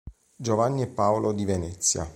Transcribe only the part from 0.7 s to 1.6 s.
e Paolo di